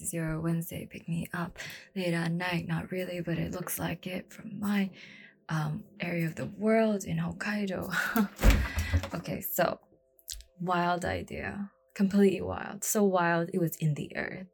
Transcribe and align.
Your 0.00 0.40
Wednesday 0.40 0.86
pick 0.90 1.08
me 1.08 1.28
up 1.32 1.58
late 1.94 2.14
at 2.14 2.32
night. 2.32 2.68
Not 2.68 2.90
really, 2.90 3.20
but 3.20 3.38
it 3.38 3.52
looks 3.52 3.78
like 3.78 4.06
it 4.06 4.32
from 4.32 4.60
my 4.60 4.90
um, 5.48 5.84
area 6.00 6.26
of 6.26 6.34
the 6.34 6.46
world 6.46 7.04
in 7.04 7.18
Hokkaido. 7.18 7.94
okay, 9.14 9.40
so 9.40 9.80
wild 10.60 11.04
idea. 11.04 11.70
Completely 11.94 12.40
wild. 12.40 12.84
So 12.84 13.02
wild 13.02 13.50
it 13.52 13.58
was 13.58 13.76
in 13.76 13.94
the 13.94 14.14
earth. 14.16 14.46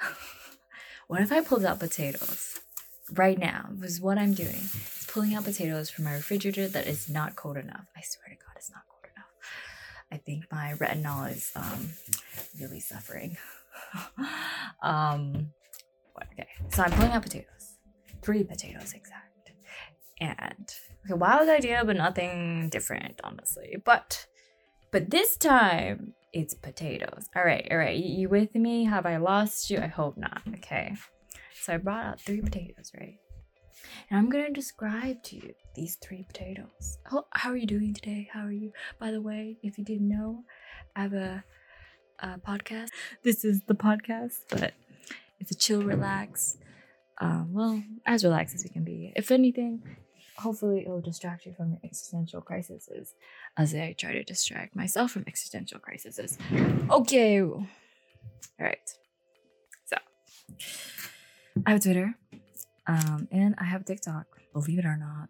what 1.08 1.22
if 1.22 1.32
I 1.32 1.40
pulled 1.40 1.64
out 1.64 1.80
potatoes 1.80 2.60
right 3.12 3.38
now? 3.38 3.70
Was 3.80 4.00
what 4.00 4.18
I'm 4.18 4.34
doing. 4.34 4.50
It's 4.50 5.06
pulling 5.06 5.34
out 5.34 5.44
potatoes 5.44 5.90
from 5.90 6.04
my 6.04 6.14
refrigerator 6.14 6.68
that 6.68 6.86
is 6.86 7.08
not 7.08 7.36
cold 7.36 7.56
enough. 7.56 7.86
I 7.96 8.02
swear 8.02 8.28
to 8.28 8.34
God, 8.34 8.54
it's 8.56 8.70
not 8.70 8.82
cold 8.90 9.12
enough. 9.14 9.26
I 10.10 10.16
think 10.18 10.44
my 10.50 10.74
retinol 10.74 11.30
is 11.30 11.50
um, 11.56 11.90
really 12.60 12.80
suffering. 12.80 13.36
um, 14.82 15.48
okay, 16.32 16.48
so 16.68 16.82
I'm 16.82 16.92
pulling 16.92 17.12
out 17.12 17.22
potatoes. 17.22 17.78
Three 18.22 18.44
potatoes 18.44 18.92
exact. 18.92 19.52
And 20.20 20.72
okay, 21.04 21.14
wild 21.14 21.48
idea, 21.48 21.82
but 21.84 21.96
nothing 21.96 22.68
different, 22.68 23.20
honestly. 23.24 23.76
But 23.84 24.26
but 24.92 25.10
this 25.10 25.36
time 25.36 26.14
it's 26.32 26.54
potatoes. 26.54 27.28
All 27.34 27.44
right, 27.44 27.66
all 27.70 27.76
right. 27.76 27.96
You, 27.96 28.28
with 28.28 28.54
me? 28.54 28.84
Have 28.84 29.04
I 29.04 29.16
lost 29.16 29.68
you? 29.68 29.78
I 29.78 29.86
hope 29.86 30.16
not. 30.16 30.42
Okay. 30.56 30.94
So 31.60 31.74
I 31.74 31.76
brought 31.76 32.04
out 32.04 32.20
three 32.20 32.40
potatoes, 32.40 32.92
right? 32.98 33.18
And 34.10 34.18
I'm 34.18 34.30
gonna 34.30 34.50
describe 34.50 35.22
to 35.24 35.36
you 35.36 35.54
these 35.74 35.96
three 35.96 36.24
potatoes. 36.24 36.98
How, 37.04 37.26
how 37.32 37.50
are 37.50 37.56
you 37.56 37.66
doing 37.66 37.94
today? 37.94 38.28
How 38.32 38.44
are 38.44 38.52
you? 38.52 38.72
By 38.98 39.10
the 39.10 39.20
way, 39.20 39.56
if 39.62 39.78
you 39.78 39.84
didn't 39.84 40.08
know, 40.08 40.44
I 40.96 41.02
have 41.02 41.12
a, 41.14 41.44
a 42.22 42.38
podcast. 42.38 42.88
This 43.22 43.44
is 43.44 43.62
the 43.66 43.74
podcast, 43.74 44.38
but 44.48 44.72
it's 45.40 45.50
a 45.50 45.54
chill, 45.54 45.82
relax. 45.82 46.56
Um, 47.20 47.52
well, 47.52 47.82
as 48.06 48.24
relaxed 48.24 48.54
as 48.54 48.64
we 48.64 48.70
can 48.70 48.84
be. 48.84 49.12
If 49.16 49.30
anything, 49.30 49.82
hopefully 50.36 50.80
it 50.80 50.88
will 50.88 51.00
distract 51.00 51.46
you 51.46 51.52
from 51.52 51.70
your 51.70 51.80
existential 51.84 52.40
crises 52.40 52.88
as 53.56 53.74
I 53.74 53.94
try 53.98 54.12
to 54.12 54.22
distract 54.24 54.74
myself 54.74 55.10
from 55.10 55.24
existential 55.26 55.78
crises. 55.78 56.38
Okay. 56.90 57.40
All 57.42 57.66
right. 58.58 58.88
So 59.84 59.96
I 61.66 61.72
have 61.72 61.82
Twitter. 61.82 62.14
Um, 62.86 63.28
and 63.30 63.54
I 63.58 63.64
have 63.64 63.84
TikTok, 63.84 64.26
believe 64.52 64.78
it 64.80 64.84
or 64.84 64.96
not. 64.96 65.28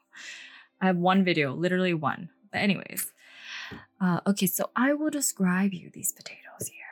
I 0.80 0.86
have 0.86 0.96
one 0.96 1.24
video, 1.24 1.54
literally 1.54 1.94
one. 1.94 2.30
But 2.52 2.58
anyways, 2.58 3.12
uh, 4.00 4.20
okay, 4.26 4.46
so 4.46 4.70
I 4.76 4.92
will 4.92 5.10
describe 5.10 5.72
you 5.72 5.90
these 5.92 6.12
potatoes 6.12 6.68
here. 6.68 6.82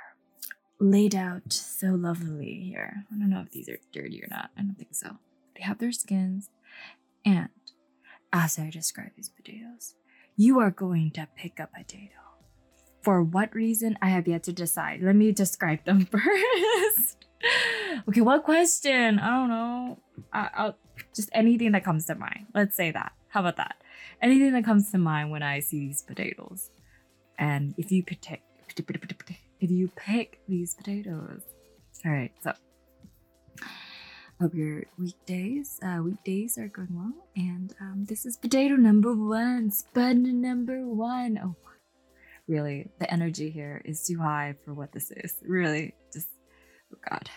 Laid 0.80 1.14
out 1.14 1.52
so 1.52 1.88
lovely 1.88 2.64
here. 2.64 3.04
I 3.12 3.18
don't 3.18 3.30
know 3.30 3.40
if 3.40 3.50
these 3.50 3.68
are 3.68 3.78
dirty 3.92 4.22
or 4.22 4.28
not. 4.30 4.50
I 4.56 4.62
don't 4.62 4.76
think 4.76 4.94
so. 4.94 5.16
They 5.54 5.62
have 5.62 5.78
their 5.78 5.92
skins. 5.92 6.50
And 7.24 7.48
as 8.32 8.58
I 8.58 8.70
describe 8.70 9.10
these 9.16 9.28
potatoes, 9.28 9.94
you 10.36 10.58
are 10.58 10.70
going 10.70 11.10
to 11.12 11.28
pick 11.36 11.58
a 11.58 11.68
potato. 11.68 12.14
For 13.02 13.22
what 13.22 13.54
reason, 13.54 13.98
I 14.00 14.08
have 14.08 14.26
yet 14.26 14.42
to 14.44 14.52
decide. 14.52 15.02
Let 15.02 15.14
me 15.14 15.30
describe 15.30 15.84
them 15.84 16.06
first. 16.10 17.26
okay, 18.08 18.20
what 18.22 18.44
question? 18.44 19.18
I 19.18 19.30
don't 19.30 19.48
know. 19.50 19.98
I, 20.32 20.50
I'll 20.54 20.76
just 21.14 21.28
anything 21.32 21.72
that 21.72 21.84
comes 21.84 22.06
to 22.06 22.14
mind. 22.14 22.46
Let's 22.54 22.76
say 22.76 22.90
that. 22.90 23.12
How 23.28 23.40
about 23.40 23.56
that? 23.56 23.76
Anything 24.22 24.52
that 24.52 24.64
comes 24.64 24.90
to 24.90 24.98
mind 24.98 25.30
when 25.30 25.42
I 25.42 25.60
see 25.60 25.80
these 25.80 26.02
potatoes. 26.02 26.70
And 27.38 27.74
if 27.76 27.90
you 27.90 28.02
take, 28.02 28.42
if 29.60 29.70
you 29.70 29.90
pick 29.96 30.40
these 30.48 30.74
potatoes. 30.74 31.42
All 32.04 32.12
right, 32.12 32.32
so 32.42 32.52
hope 34.40 34.54
your 34.54 34.84
weekdays, 34.98 35.80
uh, 35.82 36.02
weekdays 36.02 36.58
are 36.58 36.68
going 36.68 36.88
well. 36.92 37.12
And 37.36 37.74
um, 37.80 38.04
this 38.06 38.26
is 38.26 38.36
potato 38.36 38.74
number 38.76 39.14
one, 39.14 39.70
spud 39.70 40.16
number 40.18 40.86
one. 40.86 41.38
Oh, 41.42 41.56
really, 42.46 42.90
the 42.98 43.10
energy 43.10 43.50
here 43.50 43.80
is 43.84 44.06
too 44.06 44.18
high 44.18 44.54
for 44.64 44.74
what 44.74 44.92
this 44.92 45.10
is. 45.10 45.36
Really, 45.46 45.94
just 46.12 46.28
oh 46.92 46.98
god. 47.08 47.30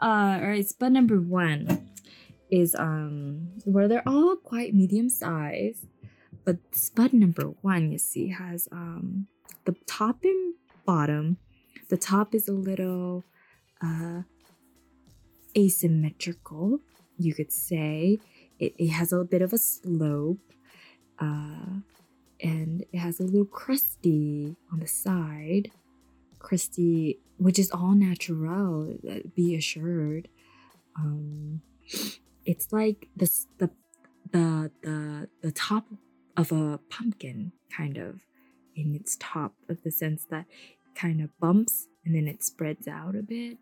Uh, 0.00 0.40
all 0.40 0.48
right, 0.48 0.66
spud 0.66 0.92
number 0.92 1.20
one 1.20 1.90
is 2.50 2.74
um 2.76 3.48
where 3.64 3.88
they're 3.88 4.08
all 4.08 4.36
quite 4.36 4.74
medium 4.74 5.10
size, 5.10 5.84
but 6.44 6.56
spud 6.72 7.12
number 7.12 7.44
one 7.62 7.92
you 7.92 7.98
see 7.98 8.28
has 8.28 8.68
um 8.72 9.26
the 9.64 9.74
top 9.86 10.24
and 10.24 10.54
bottom. 10.86 11.36
The 11.88 11.96
top 11.96 12.34
is 12.34 12.48
a 12.48 12.52
little 12.52 13.24
uh 13.82 14.22
asymmetrical, 15.56 16.80
you 17.18 17.34
could 17.34 17.52
say. 17.52 18.18
It, 18.58 18.74
it 18.78 18.88
has 18.88 19.12
a 19.12 19.24
bit 19.24 19.42
of 19.42 19.52
a 19.52 19.58
slope. 19.58 20.40
Uh, 21.20 21.82
and 22.40 22.84
it 22.92 22.98
has 22.98 23.18
a 23.18 23.24
little 23.24 23.44
crusty 23.44 24.54
on 24.72 24.80
the 24.80 24.86
side 24.86 25.70
crusty 26.38 27.18
which 27.36 27.58
is 27.58 27.70
all 27.70 27.94
natural 27.94 28.96
be 29.34 29.54
assured 29.54 30.28
um 30.96 31.60
it's 32.44 32.72
like 32.72 33.08
this 33.16 33.46
the 33.58 33.70
the 34.30 34.70
the 34.82 35.28
the 35.42 35.52
top 35.52 35.86
of 36.38 36.52
a 36.52 36.78
pumpkin 36.88 37.52
kind 37.76 37.98
of 37.98 38.20
in 38.76 38.94
its 38.94 39.16
top 39.20 39.52
of 39.68 39.82
the 39.82 39.90
sense 39.90 40.24
that 40.30 40.46
kind 40.94 41.20
of 41.20 41.36
bumps 41.40 41.88
and 42.04 42.14
then 42.14 42.26
it 42.26 42.42
spreads 42.42 42.88
out 42.88 43.14
a 43.14 43.22
bit 43.22 43.58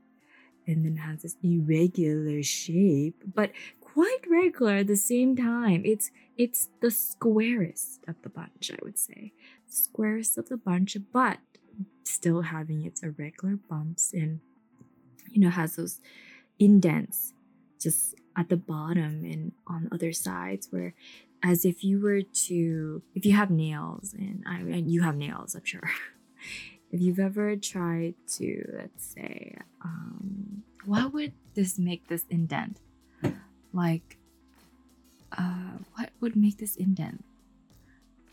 and 0.66 0.84
then 0.84 0.96
has 0.96 1.22
this 1.22 1.36
irregular 1.42 2.42
shape 2.42 3.22
but 3.34 3.50
quite 3.80 4.20
regular 4.28 4.74
at 4.74 4.88
the 4.88 4.96
same 4.96 5.34
time. 5.34 5.80
It's 5.86 6.10
it's 6.36 6.68
the 6.82 6.90
squarest 6.90 8.04
of 8.06 8.16
the 8.22 8.28
bunch 8.28 8.70
i 8.70 8.78
would 8.82 8.98
say. 8.98 9.32
Squarest 9.68 10.36
of 10.36 10.50
the 10.50 10.58
bunch 10.58 10.98
but 11.12 11.38
still 12.04 12.42
having 12.42 12.84
its 12.84 13.02
irregular 13.02 13.58
bumps 13.70 14.12
and 14.12 14.40
you 15.30 15.40
know 15.40 15.48
has 15.48 15.76
those 15.76 16.00
indents 16.58 17.32
just 17.80 18.14
at 18.36 18.50
the 18.50 18.56
bottom 18.56 19.24
and 19.24 19.52
on 19.66 19.88
other 19.90 20.12
sides 20.12 20.68
where 20.70 20.94
as 21.42 21.64
if 21.64 21.84
you 21.84 22.00
were 22.00 22.22
to 22.22 23.02
if 23.14 23.24
you 23.24 23.32
have 23.32 23.50
nails 23.50 24.14
and 24.14 24.42
I 24.46 24.58
and 24.58 24.90
you 24.90 25.02
have 25.02 25.16
nails 25.16 25.54
I'm 25.54 25.64
sure. 25.64 25.82
If 26.92 27.00
you've 27.00 27.18
ever 27.18 27.56
tried 27.56 28.14
to 28.38 28.64
let's 28.72 29.04
say 29.04 29.58
um 29.82 30.62
would 30.86 31.32
this 31.54 31.78
make 31.78 32.06
this 32.08 32.24
indent? 32.30 32.78
Like 33.72 34.16
uh 35.36 35.78
what 35.94 36.10
would 36.20 36.36
make 36.36 36.58
this 36.58 36.76
indent? 36.76 37.24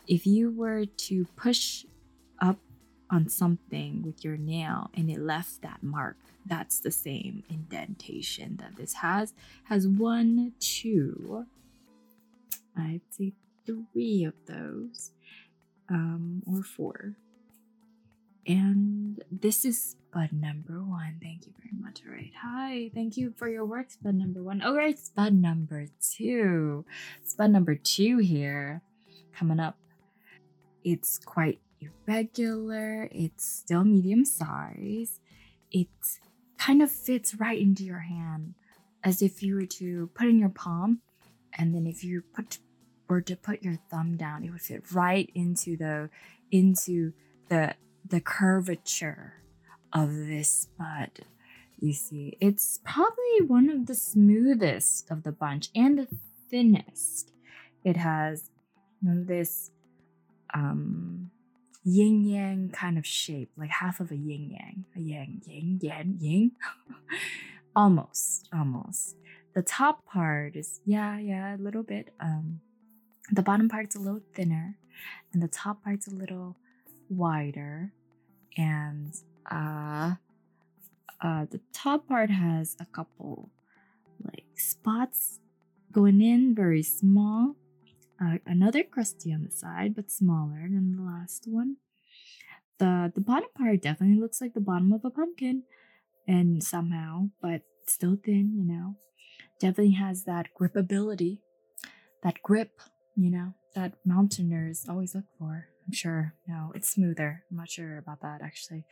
If 0.08 0.28
you 0.28 0.52
were 0.52 0.86
to 0.86 1.26
push 1.36 1.86
up 2.40 2.60
on 3.10 3.28
something 3.28 4.04
with 4.04 4.24
your 4.24 4.38
nail 4.38 4.92
and 4.96 5.10
it 5.10 5.20
left 5.20 5.62
that 5.62 5.82
mark 5.82 6.18
that's 6.46 6.80
the 6.80 6.92
same 6.92 7.44
indentation 7.50 8.58
that 8.58 8.76
this 8.76 8.94
has 8.94 9.34
has 9.66 9.88
one 9.88 10.54
two 10.60 11.46
i'd 12.78 13.02
say 13.10 13.34
three 13.66 14.26
of 14.26 14.34
those 14.46 15.12
um 15.90 16.44
or 16.46 16.64
four. 16.64 17.16
And 18.46 19.24
this 19.32 19.64
is 19.64 19.96
spud 20.10 20.34
number 20.34 20.84
one. 20.84 21.18
Thank 21.22 21.46
you 21.46 21.54
very 21.58 21.82
much. 21.82 22.02
All 22.06 22.14
right. 22.14 22.32
Hi. 22.42 22.92
Thank 22.94 23.16
you 23.16 23.34
for 23.38 23.48
your 23.48 23.66
work 23.66 23.90
spud 23.90 24.16
number 24.16 24.44
one. 24.44 24.62
All 24.62 24.76
right. 24.76 25.00
Spud 25.00 25.34
number 25.34 25.88
two. 26.02 26.86
Spud 27.24 27.52
number 27.52 27.76
two 27.76 28.18
here 28.18 28.82
coming 29.34 29.62
up. 29.62 29.78
It's 30.84 31.18
quite 31.18 31.62
irregular, 31.80 33.08
it's 33.12 33.48
still 33.48 33.86
medium 33.86 34.26
size. 34.26 35.22
It 35.72 35.88
kind 36.58 36.82
of 36.82 36.92
fits 36.92 37.36
right 37.36 37.60
into 37.60 37.84
your 37.84 38.00
hand 38.00 38.56
as 39.04 39.22
if 39.22 39.42
you 39.42 39.56
were 39.56 39.66
to 39.66 40.10
put 40.14 40.28
in 40.28 40.40
your 40.40 40.50
palm 40.50 41.00
and 41.58 41.74
then 41.74 41.88
if 41.88 42.04
you 42.04 42.24
put 42.36 42.60
were 43.10 43.22
to 43.22 43.36
put 43.36 43.62
your 43.62 43.78
thumb 43.90 44.18
down, 44.18 44.44
it 44.44 44.52
would 44.52 44.62
fit 44.62 44.92
right 44.92 45.30
into 45.36 45.78
the 45.78 46.10
into 46.52 47.14
the 47.50 47.76
the 48.08 48.22
curvature 48.22 49.44
of 49.92 50.10
this 50.16 50.68
bud. 50.78 51.26
You 51.80 51.94
see, 51.94 52.38
it's 52.40 52.80
probably 52.86 53.42
one 53.46 53.70
of 53.70 53.88
the 53.88 53.96
smoothest 53.96 55.12
of 55.12 55.24
the 55.24 55.32
bunch 55.32 55.70
and 55.76 56.00
the 56.00 56.08
thinnest. 56.50 57.32
It 57.84 57.98
has 57.98 58.50
this 59.02 59.72
um 60.54 61.30
yin 61.84 62.24
yang 62.24 62.70
kind 62.70 62.98
of 62.98 63.06
shape, 63.06 63.52
like 63.58 63.70
half 63.70 64.00
of 64.00 64.12
a 64.12 64.16
yin 64.16 64.50
yang, 64.52 64.86
a 64.96 65.00
yang, 65.00 65.42
yin, 65.46 65.80
yang, 65.82 66.16
yin. 66.20 66.52
almost, 67.76 68.48
almost. 68.54 69.16
The 69.54 69.62
top 69.62 70.06
part 70.06 70.56
is, 70.56 70.82
yeah, 70.86 71.20
yeah, 71.20 71.56
a 71.56 71.58
little 71.58 71.84
bit. 71.84 72.14
Um, 72.20 72.62
the 73.32 73.44
bottom 73.44 73.70
part's 73.70 73.96
a 73.96 74.00
little 74.00 74.22
thinner, 74.34 74.78
and 75.32 75.42
the 75.42 75.48
top 75.48 75.84
part's 75.84 76.08
a 76.08 76.16
little 76.16 76.58
wider. 77.10 77.94
And 78.58 79.14
uh, 79.50 80.14
uh, 81.22 81.46
the 81.50 81.62
top 81.72 82.08
part 82.08 82.30
has 82.30 82.76
a 82.80 82.86
couple 82.86 83.50
like 84.24 84.46
spots 84.56 85.40
going 85.92 86.22
in, 86.22 86.56
very 86.56 86.84
small. 86.84 87.56
Uh, 88.22 88.38
another 88.46 88.84
crusty 88.84 89.34
on 89.34 89.44
the 89.44 89.52
side, 89.52 89.96
but 89.96 90.12
smaller 90.12 90.62
than 90.64 90.96
the 90.96 91.04
last 91.04 91.46
one. 91.48 91.78
The 92.80 93.12
the 93.14 93.22
bottom 93.22 93.50
part 93.56 93.82
definitely 93.82 94.20
looks 94.20 94.42
like 94.42 94.54
the 94.54 94.60
bottom 94.62 94.92
of 94.94 95.06
a 95.06 95.10
pumpkin, 95.10 95.64
and 96.28 96.64
somehow, 96.64 97.30
but 97.42 97.62
still 97.88 98.18
thin, 98.24 98.54
you 98.56 98.66
know. 98.66 98.96
Definitely 99.64 99.94
has 99.94 100.26
that 100.26 100.48
grip 100.54 100.76
ability, 100.76 101.40
that 102.22 102.42
grip, 102.44 102.82
you 103.16 103.32
know, 103.32 103.54
that 103.76 103.94
mountaineers 104.04 104.86
always 104.90 105.16
look 105.16 105.24
for. 105.40 105.70
I'm 105.88 105.94
sure. 105.94 106.34
No, 106.46 106.74
it's 106.76 106.90
smoother. 106.90 107.46
I'm 107.50 107.56
not 107.56 107.70
sure 107.70 107.98
about 107.98 108.20
that 108.24 108.42
actually. 108.42 108.84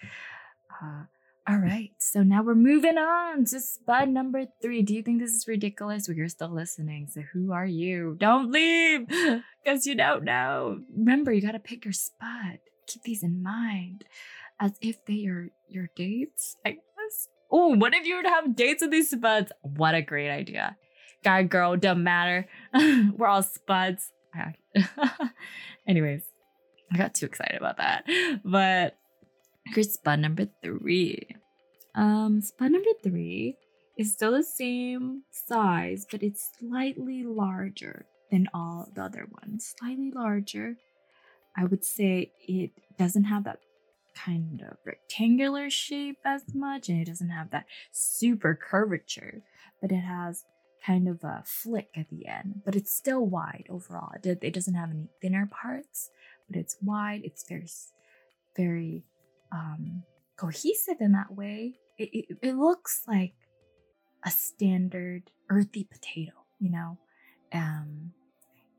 Uh, 0.81 1.03
all 1.45 1.57
right, 1.57 1.91
so 1.97 2.23
now 2.23 2.41
we're 2.41 2.56
moving 2.56 2.97
on 2.97 3.44
to 3.45 3.59
spud 3.59 4.07
number 4.07 4.45
three. 4.62 4.81
Do 4.81 4.95
you 4.95 5.03
think 5.03 5.19
this 5.19 5.31
is 5.31 5.45
ridiculous? 5.45 6.07
Well, 6.07 6.15
you're 6.15 6.29
still 6.29 6.53
listening, 6.53 7.09
so 7.12 7.19
who 7.33 7.51
are 7.51 7.65
you? 7.65 8.15
Don't 8.18 8.50
leave, 8.50 9.07
because 9.09 9.85
you 9.85 9.95
don't 9.95 10.23
know. 10.23 10.79
Remember, 10.95 11.33
you 11.33 11.41
gotta 11.41 11.59
pick 11.59 11.83
your 11.83 11.91
spud. 11.91 12.59
Keep 12.88 13.03
these 13.03 13.23
in 13.23 13.44
mind, 13.44 14.06
as 14.57 14.71
if 14.81 15.03
they 15.06 15.25
are 15.25 15.50
your 15.68 15.89
dates. 15.97 16.56
I 16.65 16.77
guess. 17.51 17.59
Oh, 17.59 17.75
what 17.75 17.94
if 17.94 18.06
you 18.06 18.15
were 18.15 18.24
to 18.24 18.30
have 18.30 18.56
dates 18.56 18.81
with 18.81 18.92
these 18.92 19.09
spuds? 19.09 19.51
What 19.62 19.95
a 19.95 20.01
great 20.01 20.30
idea. 20.30 20.77
Guy, 21.24 21.44
girl, 21.44 21.77
don't 21.77 22.03
matter. 22.03 22.48
we're 22.74 23.27
all 23.27 23.44
spuds. 23.44 24.12
Anyways, 25.88 26.24
I 26.92 26.98
got 26.98 27.13
too 27.13 27.25
excited 27.25 27.57
about 27.57 27.77
that, 27.77 28.06
but 28.44 28.95
Here's 29.65 29.94
spud 29.94 30.19
number 30.19 30.48
three. 30.62 31.27
Um, 31.95 32.42
spud 32.42 32.71
number 32.71 32.89
three 33.03 33.56
is 33.97 34.12
still 34.13 34.31
the 34.31 34.44
same 34.44 35.24
size, 35.31 36.06
but 36.09 36.24
it's 36.24 36.51
slightly 36.59 37.24
larger 37.24 38.06
than 38.31 38.50
all 38.54 38.89
the 38.94 39.04
other 39.04 39.27
ones. 39.42 39.74
Slightly 39.80 40.12
larger. 40.12 40.75
I 41.56 41.65
would 41.65 41.86
say 41.86 42.31
it 42.47 42.71
doesn't 42.97 43.25
have 43.25 43.44
that 43.45 43.59
kind 44.15 44.61
of 44.61 44.77
rectangular 44.85 45.69
shape 45.69 46.19
as 46.25 46.43
much, 46.53 46.89
and 46.89 47.01
it 47.01 47.07
doesn't 47.07 47.29
have 47.29 47.51
that 47.51 47.65
super 47.91 48.55
curvature, 48.55 49.41
but 49.81 49.91
it 49.91 50.01
has 50.01 50.45
kind 50.85 51.07
of 51.07 51.23
a 51.23 51.43
flick 51.45 51.89
at 51.95 52.09
the 52.09 52.27
end. 52.27 52.61
But 52.65 52.75
it's 52.75 52.93
still 52.93 53.25
wide 53.25 53.65
overall. 53.69 54.11
It 54.23 54.53
doesn't 54.53 54.73
have 54.73 54.91
any 54.91 55.09
thinner 55.21 55.47
parts, 55.51 56.09
but 56.49 56.59
it's 56.59 56.77
wide. 56.81 57.21
It's 57.23 57.45
very, 57.47 57.67
very 58.57 59.03
um, 59.51 60.03
cohesive 60.37 60.97
in 60.99 61.11
that 61.11 61.33
way. 61.35 61.75
It, 61.97 62.09
it, 62.13 62.37
it 62.41 62.55
looks 62.55 63.03
like 63.07 63.33
a 64.25 64.31
standard 64.31 65.31
earthy 65.49 65.87
potato, 65.91 66.33
you 66.59 66.71
know. 66.71 66.97
Um, 67.53 68.13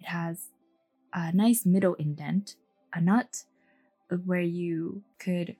it 0.00 0.06
has 0.06 0.48
a 1.12 1.32
nice 1.32 1.64
middle 1.64 1.94
indent, 1.94 2.56
a 2.92 3.00
nut 3.00 3.44
where 4.20 4.40
you 4.40 5.02
could, 5.18 5.56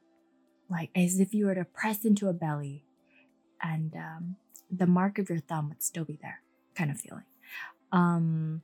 like, 0.69 0.91
as 0.95 1.21
if 1.21 1.35
you 1.35 1.47
were 1.47 1.55
to 1.55 1.65
press 1.65 2.05
into 2.05 2.29
a 2.29 2.33
belly, 2.33 2.85
and 3.63 3.95
um, 3.95 4.37
the 4.71 4.87
mark 4.87 5.19
of 5.19 5.29
your 5.29 5.41
thumb 5.41 5.69
would 5.69 5.83
still 5.83 6.05
be 6.05 6.19
there, 6.21 6.43
kind 6.75 6.91
of 6.91 7.01
feeling. 7.01 7.25
Um, 7.93 8.63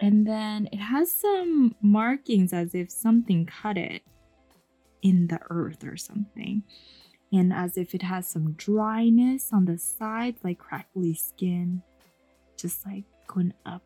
and 0.00 0.26
then 0.26 0.68
it 0.72 0.78
has 0.78 1.12
some 1.12 1.74
markings 1.80 2.52
as 2.52 2.74
if 2.74 2.90
something 2.90 3.46
cut 3.46 3.76
it 3.76 4.02
in 5.02 5.26
the 5.28 5.40
earth 5.50 5.84
or 5.84 5.96
something. 5.96 6.62
And 7.32 7.52
as 7.52 7.76
if 7.76 7.94
it 7.94 8.02
has 8.02 8.28
some 8.28 8.52
dryness 8.52 9.50
on 9.52 9.64
the 9.64 9.76
sides, 9.76 10.38
like 10.44 10.58
crackly 10.58 11.14
skin, 11.14 11.82
just 12.56 12.86
like 12.86 13.04
going 13.26 13.52
up, 13.66 13.82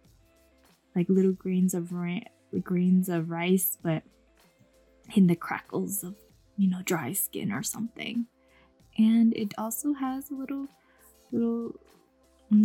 like 0.95 1.09
little 1.09 1.33
grains 1.33 1.73
of 1.73 1.93
ra- 1.93 2.21
grains 2.63 3.09
of 3.09 3.31
rice, 3.31 3.79
but 3.83 4.03
in 5.15 5.27
the 5.27 5.37
crackles 5.37 6.03
of 6.05 6.15
you 6.57 6.69
know 6.69 6.83
dry 6.85 7.13
skin 7.13 7.53
or 7.53 7.63
something. 7.63 8.27
And 8.97 9.33
it 9.37 9.55
also 9.57 9.95
has 9.95 10.31
a 10.31 10.35
little 10.35 10.67
little 11.33 11.75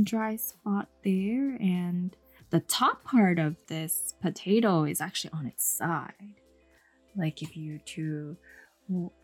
dry 0.03 0.35
spot 0.37 0.87
there, 1.03 1.55
and 1.59 2.15
the 2.49 2.61
top 2.61 3.03
part 3.03 3.39
of 3.39 3.55
this 3.67 4.13
potato 4.21 4.83
is 4.83 5.01
actually 5.01 5.31
on 5.33 5.47
its 5.47 5.65
side 5.65 6.35
like 7.15 7.41
if 7.41 7.55
you 7.55 7.79
to 7.79 8.37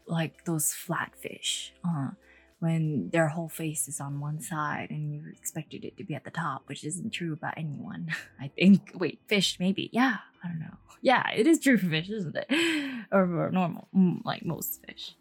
like 0.07 0.45
those 0.45 0.71
flatfish 0.73 1.71
uh, 1.87 2.09
when 2.59 3.09
their 3.11 3.29
whole 3.29 3.47
face 3.49 3.87
is 3.87 3.99
on 4.01 4.19
one 4.19 4.41
side 4.41 4.87
and 4.89 5.13
you 5.13 5.23
expected 5.33 5.85
it 5.85 5.95
to 5.97 6.03
be 6.03 6.13
at 6.13 6.25
the 6.25 6.31
top 6.31 6.63
which 6.67 6.83
isn't 6.83 7.11
true 7.11 7.33
about 7.33 7.53
anyone 7.57 8.09
i 8.39 8.47
think. 8.49 8.91
Wait 8.95 9.19
fish 9.27 9.57
maybe. 9.59 9.89
Yeah 9.93 10.17
i 10.43 10.47
don't 10.47 10.59
know. 10.59 10.77
Yeah 11.01 11.29
it 11.31 11.47
is 11.47 11.59
true 11.59 11.77
for 11.77 11.87
fish 11.89 12.09
isn't 12.09 12.35
it? 12.35 12.47
Or, 13.11 13.23
or 13.23 13.49
normal 13.51 13.87
mm, 13.95 14.23
like 14.23 14.45
most 14.45 14.85
fish. 14.85 15.15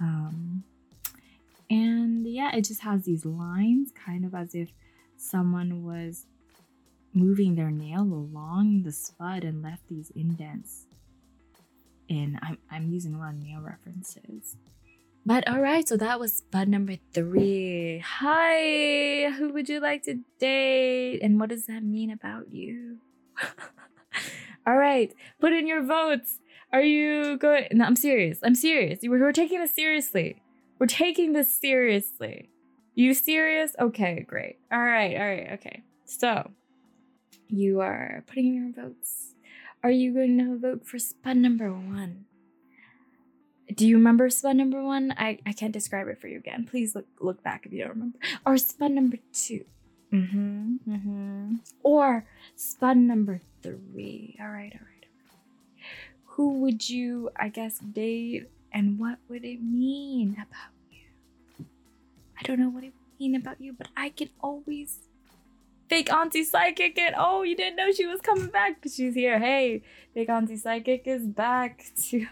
Um 0.00 0.64
and 1.68 2.26
yeah 2.26 2.54
it 2.54 2.64
just 2.64 2.82
has 2.82 3.04
these 3.04 3.24
lines 3.24 3.90
kind 3.92 4.24
of 4.24 4.34
as 4.34 4.54
if 4.54 4.70
someone 5.16 5.82
was 5.84 6.26
moving 7.12 7.56
their 7.56 7.70
nail 7.70 8.02
along 8.02 8.82
the 8.84 8.92
spud 8.92 9.42
and 9.44 9.62
left 9.62 9.88
these 9.88 10.10
indents 10.14 10.86
and 12.08 12.38
I'm, 12.42 12.58
I'm 12.70 12.88
using 12.90 13.14
a 13.14 13.18
lot 13.18 13.34
of 13.34 13.42
nail 13.42 13.60
references. 13.60 14.56
But 15.30 15.46
all 15.46 15.60
right, 15.60 15.86
so 15.86 15.96
that 15.96 16.18
was 16.18 16.40
bud 16.40 16.66
number 16.66 16.96
three. 17.14 18.02
Hi, 18.04 19.30
who 19.30 19.52
would 19.52 19.68
you 19.68 19.78
like 19.78 20.02
to 20.02 20.18
date? 20.40 21.20
And 21.22 21.38
what 21.38 21.50
does 21.50 21.66
that 21.66 21.84
mean 21.84 22.10
about 22.10 22.50
you? 22.50 22.98
all 24.66 24.76
right, 24.76 25.14
put 25.40 25.52
in 25.52 25.68
your 25.68 25.84
votes. 25.84 26.40
Are 26.72 26.82
you 26.82 27.38
going? 27.38 27.68
No, 27.70 27.84
I'm 27.84 27.94
serious. 27.94 28.40
I'm 28.42 28.56
serious. 28.56 28.98
We're, 29.04 29.20
we're 29.20 29.30
taking 29.30 29.60
this 29.60 29.72
seriously. 29.72 30.42
We're 30.80 30.88
taking 30.88 31.32
this 31.32 31.56
seriously. 31.56 32.50
You 32.96 33.14
serious? 33.14 33.76
Okay, 33.78 34.24
great. 34.26 34.58
All 34.72 34.80
right, 34.80 35.14
all 35.16 35.28
right, 35.28 35.52
okay. 35.52 35.84
So 36.06 36.50
you 37.46 37.78
are 37.78 38.24
putting 38.26 38.48
in 38.48 38.54
your 38.74 38.84
votes. 38.84 39.36
Are 39.84 39.92
you 39.92 40.12
going 40.12 40.38
to 40.38 40.58
vote 40.58 40.84
for 40.84 40.98
spud 40.98 41.36
number 41.36 41.72
one? 41.72 42.24
Do 43.74 43.86
you 43.86 43.96
remember 43.96 44.28
spud 44.30 44.56
number 44.56 44.82
one? 44.82 45.14
I, 45.16 45.38
I 45.46 45.52
can't 45.52 45.72
describe 45.72 46.08
it 46.08 46.20
for 46.20 46.28
you 46.28 46.38
again. 46.38 46.66
Please 46.68 46.94
look 46.94 47.06
look 47.20 47.42
back 47.42 47.66
if 47.66 47.72
you 47.72 47.80
don't 47.80 47.90
remember. 47.90 48.18
Or 48.44 48.56
spud 48.56 48.90
number 48.92 49.18
two. 49.32 49.64
Mm-hmm. 50.12 50.76
Mm-hmm. 50.88 51.54
Or 51.82 52.24
spud 52.56 52.96
number 52.96 53.40
three. 53.62 54.36
All 54.40 54.48
right, 54.48 54.72
all 54.74 54.86
right. 54.86 55.06
Who 56.24 56.60
would 56.60 56.88
you, 56.88 57.30
I 57.36 57.48
guess, 57.48 57.78
date 57.78 58.48
and 58.72 58.98
what 58.98 59.18
would 59.28 59.44
it 59.44 59.62
mean 59.62 60.32
about 60.32 60.72
you? 60.90 61.66
I 62.38 62.42
don't 62.42 62.58
know 62.58 62.70
what 62.70 62.82
it 62.84 62.92
would 62.94 63.20
mean 63.20 63.34
about 63.34 63.60
you, 63.60 63.72
but 63.72 63.88
I 63.96 64.10
can 64.10 64.30
always 64.40 65.00
fake 65.88 66.12
auntie 66.12 66.44
psychic 66.44 66.96
and 66.98 67.16
oh 67.18 67.42
you 67.42 67.56
didn't 67.56 67.74
know 67.74 67.90
she 67.90 68.06
was 68.06 68.20
coming 68.20 68.46
back 68.46 68.80
but 68.80 68.92
she's 68.92 69.12
here 69.12 69.40
hey 69.40 69.82
fake 70.14 70.28
auntie 70.28 70.56
psychic 70.56 71.02
is 71.04 71.26
back 71.26 71.84
to 72.00 72.24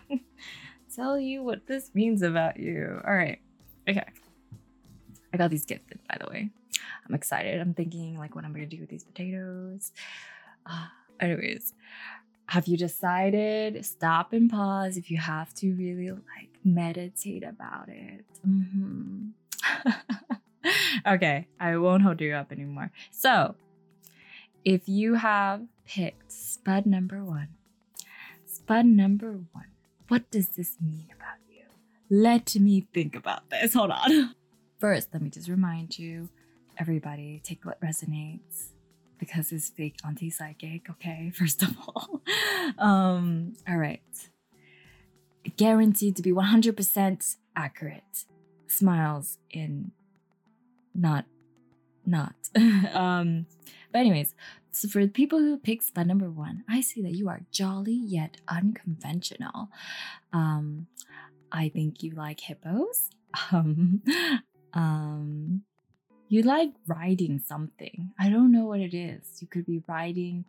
tell 0.99 1.19
you 1.19 1.43
what 1.43 1.67
this 1.67 1.90
means 1.95 2.23
about 2.23 2.59
you. 2.59 3.00
All 3.07 3.14
right. 3.14 3.40
Okay. 3.88 4.05
I 5.33 5.37
got 5.37 5.50
these 5.50 5.64
gifted 5.64 6.00
by 6.09 6.19
the 6.21 6.31
way. 6.31 6.50
I'm 7.07 7.14
excited. 7.14 7.61
I'm 7.61 7.75
thinking 7.75 8.19
like 8.19 8.35
what 8.35 8.45
i'm 8.45 8.52
gonna 8.52 8.67
do 8.67 8.81
with 8.81 8.90
these 8.90 9.05
potatoes. 9.05 9.93
Uh, 10.67 10.87
anyways 11.21 11.75
have 12.49 12.67
you 12.67 12.76
decided? 12.76 13.85
Stop 13.85 14.33
and 14.33 14.50
pause 14.50 14.97
if 14.97 15.11
you 15.11 15.19
have 15.19 15.52
to 15.55 15.75
really 15.75 16.11
like 16.11 16.49
meditate 16.64 17.45
about 17.45 17.88
it. 17.88 18.25
Mm-hmm. 18.47 19.28
okay, 21.07 21.47
I 21.61 21.76
won't 21.76 22.02
hold 22.02 22.21
you 22.21 22.35
up 22.35 22.50
anymore. 22.50 22.90
So, 23.11 23.55
if 24.64 24.88
you 24.88 25.14
have 25.14 25.62
picked 25.87 26.33
spud 26.33 26.87
number 26.87 27.23
one, 27.23 27.49
spud 28.47 28.87
number 28.87 29.33
one, 29.52 29.67
what 30.09 30.31
does 30.31 30.49
this 30.49 30.77
mean 30.81 31.07
about 31.15 31.38
you? 31.49 31.65
Let 32.11 32.55
me 32.57 32.87
think 32.93 33.15
about 33.15 33.50
this. 33.50 33.75
Hold 33.75 33.91
on. 33.91 34.35
First, 34.79 35.09
let 35.12 35.23
me 35.23 35.31
just 35.31 35.49
remind 35.49 35.99
you 35.99 36.29
everybody, 36.79 37.41
take 37.45 37.65
what 37.65 37.81
resonates 37.81 38.73
because 39.19 39.50
it's 39.53 39.69
fake 39.69 39.97
auntie 40.07 40.31
psychic, 40.31 40.88
okay? 40.88 41.31
First 41.35 41.62
of 41.62 41.77
all. 41.87 42.23
um, 42.79 43.55
all 43.69 43.77
right. 43.77 44.00
Guaranteed 45.57 46.17
to 46.17 46.23
be 46.23 46.33
100% 46.33 47.37
accurate. 47.57 48.25
Smiles 48.67 49.38
in 49.50 49.93
not 50.95 51.25
not. 52.07 52.35
um, 52.95 53.47
but 53.93 53.99
anyways, 53.99 54.35
so 54.78 54.88
for 54.88 55.04
the 55.04 55.11
people 55.11 55.40
who 55.40 55.58
pick 55.58 55.82
spud 55.82 56.06
number 56.06 56.30
one, 56.30 56.62
I 56.68 56.80
see 56.80 57.02
that 57.02 57.16
you 57.16 57.28
are 57.28 57.40
jolly 57.50 57.94
yet 57.94 58.37
unconventional. 58.47 59.70
Um, 60.32 60.87
I 61.50 61.68
think 61.68 62.02
you 62.02 62.12
like 62.12 62.38
hippos 62.40 63.11
um, 63.52 64.02
um, 64.73 65.62
you 66.28 66.42
like 66.42 66.70
riding 66.87 67.40
something. 67.44 68.12
I 68.20 68.28
don't 68.28 68.52
know 68.52 68.66
what 68.66 68.80
it 68.80 68.94
is. 68.94 69.40
You 69.40 69.49
could 69.49 69.66
be 69.66 69.82
riding 69.88 70.44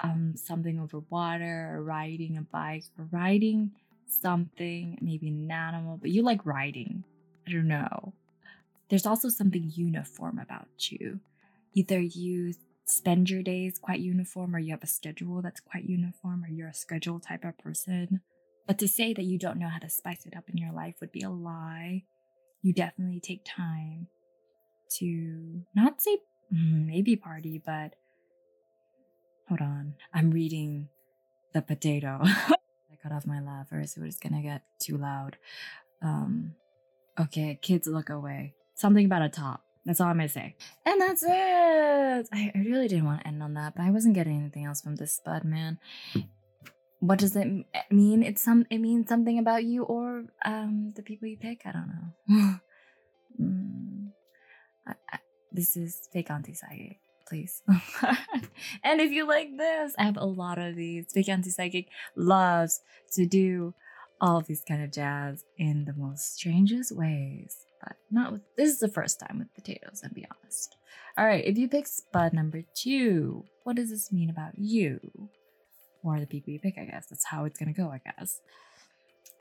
um 0.00 0.32
something 0.34 0.80
over 0.80 1.00
water 1.10 1.74
or 1.76 1.82
riding 1.84 2.38
a 2.38 2.42
bike 2.42 2.84
or 2.98 3.06
riding 3.12 3.70
something, 4.08 4.98
maybe 5.00 5.28
an 5.28 5.50
animal, 5.50 5.98
but 6.00 6.10
you 6.10 6.22
like 6.22 6.44
riding. 6.44 7.04
I 7.46 7.52
don't 7.52 7.68
know. 7.68 8.14
There's 8.88 9.06
also 9.06 9.28
something 9.28 9.70
uniform 9.74 10.38
about 10.38 10.90
you. 10.90 11.20
Either 11.74 12.00
you 12.00 12.54
spend 12.96 13.30
your 13.30 13.42
days 13.42 13.78
quite 13.80 14.00
uniform 14.00 14.54
or 14.54 14.58
you 14.58 14.72
have 14.72 14.82
a 14.82 14.86
schedule 14.88 15.42
that's 15.42 15.60
quite 15.60 15.84
uniform 15.84 16.44
or 16.44 16.48
you're 16.48 16.68
a 16.68 16.74
schedule 16.74 17.20
type 17.20 17.44
of 17.44 17.58
person. 17.58 18.20
But 18.66 18.78
to 18.78 18.88
say 18.88 19.12
that 19.12 19.24
you 19.24 19.38
don't 19.38 19.58
know 19.58 19.68
how 19.68 19.78
to 19.78 19.88
spice 19.88 20.24
it 20.26 20.36
up 20.36 20.48
in 20.48 20.56
your 20.56 20.72
life 20.72 20.96
would 21.00 21.12
be 21.12 21.22
a 21.22 21.30
lie. 21.30 22.04
You 22.62 22.72
definitely 22.72 23.20
take 23.20 23.44
time 23.44 24.06
to 24.98 25.62
not 25.74 26.00
say 26.00 26.18
mm, 26.52 26.86
maybe 26.86 27.16
party, 27.16 27.60
but 27.64 27.94
hold 29.48 29.60
on. 29.60 29.94
I'm 30.14 30.30
reading 30.30 30.88
the 31.52 31.62
potato. 31.62 32.20
I 32.24 32.96
cut 33.02 33.12
off 33.12 33.26
my 33.26 33.40
laugh 33.40 33.72
or 33.72 33.80
it 33.80 33.94
was 33.98 34.18
gonna 34.18 34.42
get 34.42 34.62
too 34.78 34.96
loud. 34.96 35.36
Um, 36.02 36.54
okay, 37.18 37.58
kids 37.60 37.88
look 37.88 38.10
away. 38.10 38.54
Something 38.74 39.06
about 39.06 39.22
a 39.22 39.28
top. 39.28 39.64
That's 39.84 40.00
all 40.00 40.08
I'm 40.08 40.16
gonna 40.16 40.28
say. 40.28 40.54
And 40.86 41.00
that's 41.00 41.22
it. 41.22 42.28
I, 42.32 42.52
really 42.54 42.88
didn't 42.88 43.06
want 43.06 43.22
to 43.22 43.26
end 43.26 43.42
on 43.42 43.54
that, 43.54 43.74
but 43.74 43.82
I 43.82 43.90
wasn't 43.90 44.14
getting 44.14 44.38
anything 44.38 44.64
else 44.64 44.80
from 44.80 44.96
this 44.96 45.14
spud, 45.14 45.44
man. 45.44 45.78
What 47.00 47.18
does 47.18 47.34
it 47.34 47.48
mean? 47.90 48.22
It's 48.22 48.42
some. 48.42 48.64
It 48.70 48.78
means 48.78 49.08
something 49.08 49.38
about 49.38 49.64
you 49.64 49.82
or 49.82 50.24
um 50.44 50.92
the 50.94 51.02
people 51.02 51.26
you 51.26 51.36
pick. 51.36 51.62
I 51.64 51.72
don't 51.72 51.88
know. 51.88 52.58
mm, 53.40 54.08
I, 54.86 54.94
I, 55.12 55.18
this 55.50 55.76
is 55.76 56.08
fake 56.12 56.30
auntie 56.30 56.54
psychic, 56.54 56.98
please. 57.28 57.62
and 58.84 59.00
if 59.00 59.10
you 59.10 59.26
like 59.26 59.48
this, 59.56 59.94
I 59.98 60.04
have 60.04 60.16
a 60.16 60.24
lot 60.24 60.58
of 60.58 60.76
these. 60.76 61.06
Fake 61.12 61.28
auntie 61.28 61.50
psychic 61.50 61.88
loves 62.14 62.80
to 63.14 63.26
do 63.26 63.74
all 64.20 64.38
of 64.38 64.46
these 64.46 64.62
kind 64.66 64.84
of 64.84 64.92
jazz 64.92 65.42
in 65.58 65.84
the 65.86 65.94
most 65.94 66.36
strangest 66.36 66.96
ways 66.96 67.66
but 67.82 67.96
not 68.10 68.32
with 68.32 68.42
this 68.56 68.70
is 68.70 68.78
the 68.78 68.88
first 68.88 69.20
time 69.20 69.38
with 69.38 69.54
potatoes, 69.54 70.00
and 70.02 70.14
be 70.14 70.26
honest. 70.30 70.76
All 71.18 71.26
right, 71.26 71.44
if 71.44 71.58
you 71.58 71.68
pick 71.68 71.86
spud 71.86 72.32
number 72.32 72.62
two, 72.74 73.44
what 73.64 73.76
does 73.76 73.90
this 73.90 74.12
mean 74.12 74.30
about 74.30 74.52
you? 74.56 75.00
Or 76.04 76.18
the 76.18 76.26
people 76.26 76.52
you 76.52 76.58
pick, 76.58 76.78
I 76.78 76.84
guess. 76.84 77.06
That's 77.10 77.26
how 77.26 77.44
it's 77.44 77.58
gonna 77.58 77.72
go, 77.72 77.88
I 77.88 78.00
guess. 78.04 78.40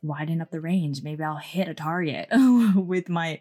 Widen 0.04 0.42
up 0.42 0.52
the 0.52 0.62
range. 0.62 1.02
Maybe 1.04 1.24
I'll 1.24 1.38
hit 1.38 1.68
a 1.68 1.74
target 1.74 2.28
with 2.76 3.10
my 3.10 3.40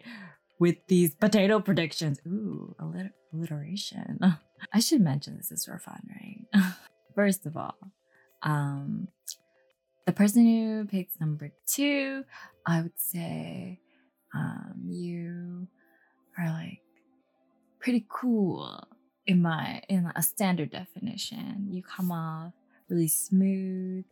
with 0.59 0.77
these 0.87 1.15
potato 1.15 1.59
predictions. 1.59 2.19
Ooh, 2.27 2.75
alliter- 2.79 3.11
alliteration. 3.33 4.19
I 4.73 4.79
should 4.79 5.01
mention 5.01 5.37
this 5.37 5.51
is 5.51 5.65
for 5.65 5.79
fun, 5.79 6.01
right? 6.09 6.63
First 7.15 7.45
of 7.45 7.57
all, 7.57 7.75
um, 8.43 9.07
the 10.05 10.13
person 10.13 10.45
who 10.45 10.85
picks 10.85 11.19
number 11.19 11.51
two, 11.67 12.23
I 12.65 12.81
would 12.81 12.97
say 12.97 13.79
um, 14.33 14.73
you 14.87 15.67
are 16.37 16.49
like 16.49 16.81
pretty 17.79 18.05
cool 18.09 18.87
in 19.27 19.41
my 19.41 19.81
in 19.89 20.11
a 20.15 20.21
standard 20.21 20.71
definition. 20.71 21.67
You 21.69 21.83
come 21.83 22.11
off 22.11 22.53
really 22.89 23.07
smooth. 23.07 24.05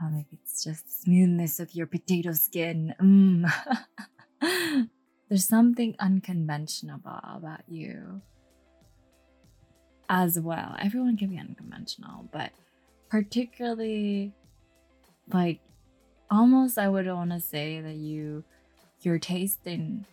Uh, 0.00 0.10
maybe 0.10 0.38
it's 0.42 0.62
just 0.62 0.84
the 0.84 0.92
smoothness 0.92 1.58
of 1.58 1.74
your 1.74 1.86
potato 1.86 2.32
skin. 2.32 2.94
Mm. 3.00 3.50
There's 5.28 5.48
something 5.48 5.96
unconventional 5.98 7.00
about 7.04 7.62
you 7.66 8.20
as 10.08 10.38
well. 10.38 10.76
Everyone 10.78 11.16
can 11.16 11.30
be 11.30 11.38
unconventional, 11.38 12.28
but 12.32 12.52
particularly 13.08 14.32
like 15.32 15.60
almost 16.30 16.78
I 16.78 16.88
would 16.88 17.06
want 17.06 17.30
to 17.32 17.40
say 17.40 17.80
that 17.80 17.96
you 17.96 18.44
your 19.06 19.18
taste 19.20 19.60
in 19.64 20.04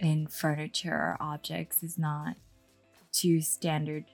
in 0.00 0.26
furniture 0.26 0.94
or 0.94 1.16
objects 1.20 1.82
is 1.82 1.98
not 1.98 2.36
too 3.12 3.40
standard 3.42 4.06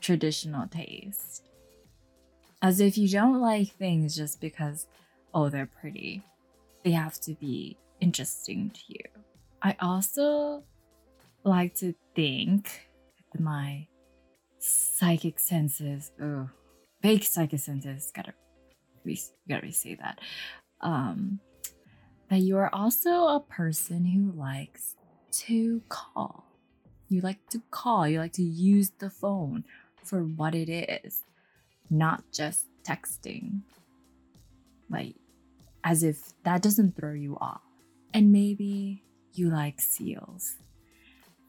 traditional 0.00 0.66
taste. 0.66 1.44
As 2.62 2.80
if 2.80 2.96
you 2.96 3.08
don't 3.08 3.40
like 3.40 3.72
things 3.76 4.16
just 4.16 4.40
because 4.40 4.86
oh 5.34 5.50
they're 5.50 5.70
pretty. 5.80 6.22
They 6.82 6.92
have 6.92 7.20
to 7.20 7.34
be 7.34 7.76
interesting 8.00 8.70
to 8.70 8.80
you. 8.88 9.04
I 9.60 9.76
also 9.78 10.64
like 11.44 11.74
to 11.76 11.94
think 12.16 12.88
my 13.38 13.86
psychic 14.58 15.38
senses, 15.38 16.10
oh, 16.20 16.48
fake 17.02 17.24
psychic 17.24 17.60
senses, 17.60 18.10
gotta 18.14 18.32
re- 19.04 19.20
gotta 19.46 19.62
re-say 19.62 19.94
that. 19.96 20.20
Um, 20.80 21.38
that 22.32 22.38
you 22.38 22.56
are 22.56 22.74
also 22.74 23.26
a 23.26 23.40
person 23.40 24.06
who 24.06 24.32
likes 24.32 24.96
to 25.30 25.82
call. 25.90 26.46
You 27.10 27.20
like 27.20 27.46
to 27.50 27.60
call, 27.70 28.08
you 28.08 28.20
like 28.20 28.32
to 28.32 28.42
use 28.42 28.90
the 28.98 29.10
phone 29.10 29.64
for 30.02 30.22
what 30.22 30.54
it 30.54 30.70
is, 31.04 31.24
not 31.90 32.24
just 32.32 32.64
texting. 32.84 33.60
Like, 34.88 35.14
as 35.84 36.02
if 36.02 36.32
that 36.44 36.62
doesn't 36.62 36.96
throw 36.96 37.12
you 37.12 37.36
off. 37.38 37.60
And 38.14 38.32
maybe 38.32 39.02
you 39.34 39.50
like 39.50 39.78
seals. 39.82 40.54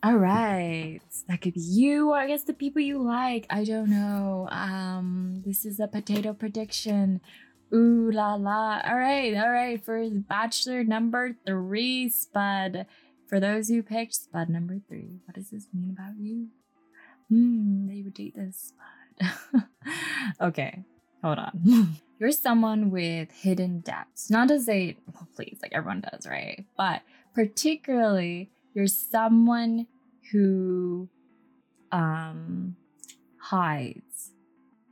All 0.04 0.18
right, 0.18 1.00
that 1.30 1.40
could 1.40 1.54
be 1.54 1.62
you, 1.62 2.10
or 2.10 2.18
I 2.18 2.28
guess 2.28 2.44
the 2.44 2.52
people 2.52 2.82
you 2.82 3.02
like. 3.02 3.48
I 3.50 3.64
don't 3.64 3.90
know. 3.90 4.50
Um, 4.52 5.44
this 5.46 5.66
is 5.66 5.80
a 5.80 5.88
potato 5.88 6.34
prediction. 6.34 7.22
Ooh 7.74 8.12
la 8.12 8.36
la. 8.36 8.82
All 8.86 8.98
right, 8.98 9.36
all 9.36 9.50
right. 9.50 9.84
For 9.84 10.08
Bachelor 10.10 10.84
number 10.84 11.36
three, 11.46 12.10
Spud. 12.10 12.86
For 13.28 13.40
those 13.40 13.68
who 13.68 13.82
picked 13.82 14.14
Spud 14.14 14.50
number 14.50 14.80
three, 14.88 15.20
what 15.26 15.36
does 15.36 15.50
this 15.50 15.68
mean 15.74 15.90
about 15.90 16.14
you? 16.20 16.50
Hmm, 17.30 17.88
they 17.88 18.02
would 18.04 18.14
date 18.14 18.36
this 18.36 18.74
Spud. 19.20 19.64
okay, 20.42 20.84
hold 21.24 21.40
on. 21.40 21.98
You're 22.20 22.32
someone 22.32 22.92
with 22.92 23.32
hidden 23.32 23.80
depths. 23.80 24.30
Not 24.30 24.50
to 24.50 24.60
say, 24.60 24.98
well, 25.12 25.28
please, 25.36 25.60
like 25.62 25.74
everyone 25.74 26.02
does, 26.12 26.28
right? 26.28 26.66
But 26.78 27.02
particularly, 27.34 28.52
you're 28.74 28.88
someone 28.88 29.88
who 30.32 31.10
um 31.92 32.76
hides 33.40 34.32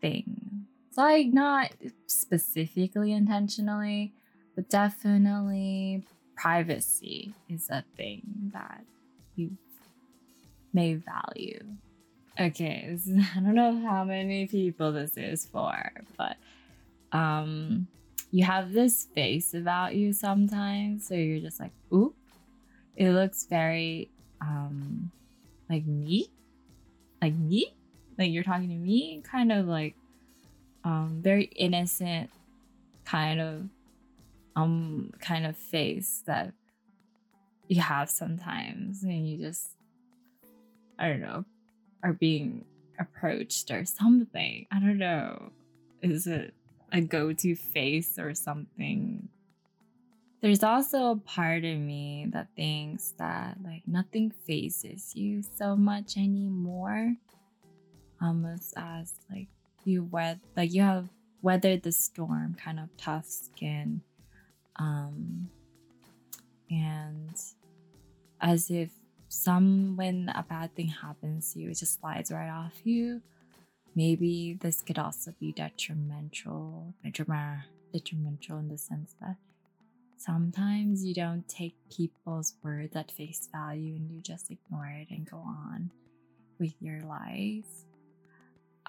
things 0.01 0.51
like 0.97 1.27
not 1.27 1.71
specifically 2.07 3.11
intentionally, 3.11 4.13
but 4.55 4.69
definitely 4.69 6.03
privacy 6.35 7.33
is 7.49 7.69
a 7.69 7.83
thing 7.95 8.21
that 8.53 8.83
you 9.35 9.57
may 10.73 10.95
value. 10.95 11.59
Okay, 12.39 12.97
I 13.35 13.39
don't 13.39 13.55
know 13.55 13.81
how 13.87 14.03
many 14.03 14.47
people 14.47 14.91
this 14.91 15.17
is 15.17 15.45
for, 15.45 15.91
but 16.17 16.37
um 17.11 17.87
you 18.31 18.45
have 18.45 18.71
this 18.71 19.07
face 19.13 19.53
about 19.53 19.93
you 19.93 20.13
sometimes, 20.13 21.07
so 21.07 21.13
you're 21.13 21.41
just 21.41 21.59
like, 21.59 21.73
ooh, 21.93 22.13
it 22.95 23.11
looks 23.11 23.45
very 23.45 24.09
um 24.39 25.11
like 25.69 25.85
me, 25.85 26.29
like 27.21 27.35
me, 27.35 27.73
like 28.17 28.31
you're 28.31 28.43
talking 28.43 28.69
to 28.69 28.75
me, 28.75 29.21
kind 29.29 29.51
of 29.51 29.67
like 29.67 29.95
um, 30.83 31.19
very 31.21 31.45
innocent 31.45 32.29
kind 33.05 33.39
of 33.39 33.67
um 34.55 35.11
kind 35.19 35.45
of 35.45 35.55
face 35.57 36.23
that 36.27 36.53
you 37.67 37.81
have 37.81 38.09
sometimes 38.09 39.01
and 39.03 39.27
you 39.27 39.37
just 39.37 39.77
I 40.99 41.07
don't 41.07 41.21
know 41.21 41.45
are 42.03 42.13
being 42.13 42.65
approached 42.99 43.71
or 43.71 43.85
something. 43.85 44.65
I 44.71 44.79
don't 44.79 44.97
know. 44.97 45.51
Is 46.01 46.27
it 46.27 46.53
a 46.91 47.01
go-to 47.01 47.55
face 47.55 48.17
or 48.17 48.33
something? 48.33 49.29
There's 50.41 50.63
also 50.63 51.11
a 51.11 51.15
part 51.15 51.63
of 51.63 51.77
me 51.77 52.27
that 52.31 52.47
thinks 52.55 53.13
that 53.17 53.57
like 53.63 53.83
nothing 53.87 54.31
phases 54.31 55.15
you 55.15 55.43
so 55.43 55.75
much 55.75 56.17
anymore. 56.17 57.15
Almost 58.21 58.73
as 58.77 59.13
like 59.29 59.47
you 59.85 60.03
wet 60.03 60.39
like 60.55 60.73
you 60.73 60.81
have 60.81 61.09
weathered 61.41 61.83
the 61.83 61.91
storm, 61.91 62.55
kind 62.63 62.79
of 62.79 62.89
tough 62.97 63.25
skin. 63.25 64.01
Um 64.77 65.49
and 66.69 67.35
as 68.39 68.69
if 68.69 68.91
some 69.27 69.95
when 69.95 70.29
a 70.35 70.45
bad 70.47 70.75
thing 70.75 70.87
happens 70.87 71.53
to 71.53 71.59
you, 71.59 71.69
it 71.69 71.77
just 71.77 71.99
slides 71.99 72.31
right 72.31 72.49
off 72.49 72.85
you. 72.85 73.21
Maybe 73.95 74.57
this 74.61 74.81
could 74.81 74.97
also 74.97 75.33
be 75.39 75.51
detrimental, 75.51 76.93
detrimental 77.03 77.63
detrimental 77.91 78.57
in 78.59 78.69
the 78.69 78.77
sense 78.77 79.15
that 79.21 79.35
sometimes 80.17 81.03
you 81.03 81.13
don't 81.13 81.47
take 81.47 81.75
people's 81.89 82.53
words 82.63 82.95
at 82.95 83.11
face 83.11 83.49
value 83.51 83.95
and 83.95 84.09
you 84.11 84.21
just 84.21 84.51
ignore 84.51 84.85
it 84.85 85.07
and 85.09 85.29
go 85.29 85.37
on 85.37 85.91
with 86.59 86.73
your 86.79 87.01
life. 87.01 87.65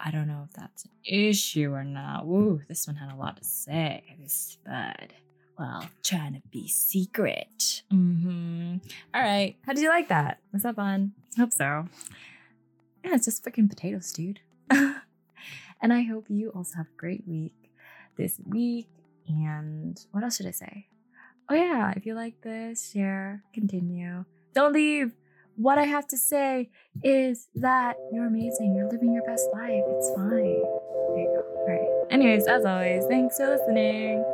I 0.04 0.10
don't 0.10 0.26
know 0.26 0.42
if 0.48 0.52
that's 0.54 0.84
an 0.84 0.90
issue 1.04 1.72
or 1.72 1.84
not. 1.84 2.26
Woo, 2.26 2.60
this 2.68 2.88
one 2.88 2.96
had 2.96 3.12
a 3.12 3.16
lot 3.16 3.36
to 3.36 3.44
say. 3.44 4.02
This 4.20 4.58
bud. 4.66 5.14
Well, 5.56 5.88
trying 6.02 6.34
to 6.34 6.42
be 6.50 6.66
secret. 6.66 7.82
Mm-hmm. 7.92 8.78
All 9.14 9.22
right. 9.22 9.54
How 9.64 9.74
did 9.74 9.82
you 9.82 9.90
like 9.90 10.08
that? 10.08 10.38
Was 10.52 10.64
that 10.64 10.74
fun? 10.74 11.12
Hope 11.38 11.52
so. 11.52 11.86
Yeah, 13.04 13.14
it's 13.14 13.26
just 13.26 13.44
freaking 13.44 13.68
potatoes, 13.68 14.10
dude. 14.10 14.40
and 14.70 15.92
I 15.92 16.02
hope 16.02 16.26
you 16.28 16.50
also 16.50 16.78
have 16.78 16.86
a 16.86 16.96
great 16.96 17.22
week 17.28 17.70
this 18.16 18.40
week. 18.44 18.88
And 19.28 20.04
what 20.10 20.24
else 20.24 20.36
should 20.36 20.46
I 20.46 20.52
say? 20.52 20.88
Oh, 21.48 21.54
yeah, 21.54 21.92
if 21.94 22.06
you 22.06 22.14
like 22.14 22.40
this, 22.40 22.90
share, 22.90 23.44
continue. 23.54 24.24
Don't 24.52 24.72
leave. 24.72 25.12
What 25.56 25.78
I 25.78 25.84
have 25.84 26.06
to 26.08 26.16
say 26.16 26.70
is 27.02 27.48
that 27.54 27.96
you're 28.12 28.26
amazing. 28.26 28.74
You're 28.74 28.88
living 28.90 29.12
your 29.12 29.24
best 29.24 29.48
life. 29.52 29.82
It's 29.86 30.10
fine. 30.14 30.30
There 30.30 31.18
you 31.18 31.28
go. 31.34 31.44
All 31.56 31.66
right. 31.68 32.12
Anyways, 32.12 32.46
as 32.46 32.64
always, 32.64 33.04
thanks 33.06 33.36
for 33.36 33.48
listening. 33.48 34.24